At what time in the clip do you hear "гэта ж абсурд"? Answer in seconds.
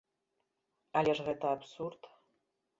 1.29-2.01